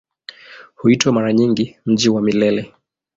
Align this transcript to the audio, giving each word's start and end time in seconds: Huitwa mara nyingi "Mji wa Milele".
Huitwa 0.75 1.13
mara 1.13 1.33
nyingi 1.33 1.77
"Mji 1.85 2.09
wa 2.09 2.21
Milele". 2.21 2.73